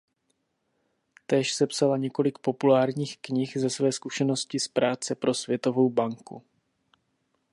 Též 1.25 1.53
sepsala 1.53 1.97
několik 1.97 2.39
populárních 2.39 3.17
knih 3.21 3.53
ze 3.57 3.69
své 3.69 3.91
zkušenosti 3.91 4.59
z 4.59 4.67
práce 4.67 5.15
pro 5.15 5.33
Světovou 5.33 5.89
banku. 5.89 6.43